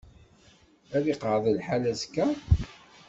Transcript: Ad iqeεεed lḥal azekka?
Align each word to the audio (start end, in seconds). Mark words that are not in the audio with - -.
Ad 0.95 1.05
iqeεεed 1.11 1.45
lḥal 1.57 1.83
azekka? 1.91 2.27